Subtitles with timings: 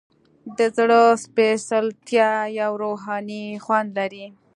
[0.57, 4.25] د زړه سپیڅلتیا یو روحاني خوند لري.